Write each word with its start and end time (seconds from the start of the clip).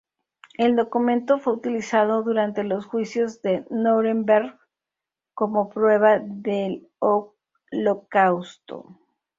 El 0.57 0.75
documento 0.77 1.37
fue 1.37 1.53
utilizado 1.53 2.23
durante 2.23 2.63
los 2.63 2.87
Juicios 2.87 3.43
de 3.43 3.67
Núremberg 3.69 4.57
como 5.35 5.69
prueba 5.69 6.17
del 6.17 6.89
Holocausto. 7.69 8.97